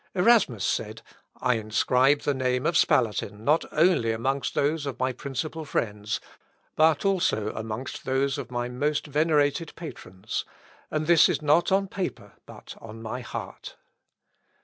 [0.15, 1.03] Erasmus said,
[1.39, 6.19] "I inscribe the name of Spalatin not only among those of my principal friends,
[6.75, 10.43] but also amongst those of my most venerated patrons;
[10.89, 13.75] and this not on paper but on my heart."